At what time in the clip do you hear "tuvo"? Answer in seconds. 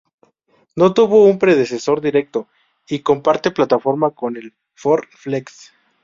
0.95-1.25